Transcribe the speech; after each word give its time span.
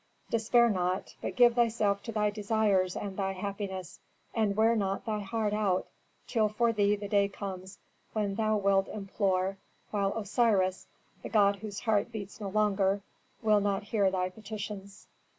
"Despair 0.31 0.67
not, 0.67 1.13
but 1.21 1.35
give 1.35 1.53
thyself 1.53 2.01
to 2.01 2.11
thy 2.11 2.31
desires 2.31 2.95
and 2.95 3.15
thy 3.15 3.33
happiness, 3.33 3.99
and 4.33 4.55
wear 4.55 4.75
not 4.75 5.05
thy 5.05 5.19
heart 5.19 5.53
out 5.53 5.85
till 6.25 6.49
for 6.49 6.73
thee 6.73 6.95
the 6.95 7.07
day 7.07 7.27
comes 7.27 7.77
when 8.11 8.33
thou 8.33 8.57
wilt 8.57 8.87
implore, 8.87 9.57
while 9.91 10.17
Osiris, 10.17 10.87
the 11.21 11.29
god 11.29 11.57
whose 11.57 11.81
heart 11.81 12.11
beats 12.11 12.41
no 12.41 12.49
longer, 12.49 13.03
will 13.43 13.61
not 13.61 13.83
hear 13.83 14.09
thy 14.09 14.27
petitions. 14.29 15.05